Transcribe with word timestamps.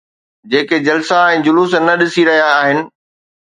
جيڪي 0.53 0.77
جلسا 0.87 1.19
۽ 1.35 1.37
جلوس 1.49 1.71
نه 1.87 1.93
ڏسي 2.03 2.21
رهيا 2.33 2.49
آهن؟ 2.59 2.77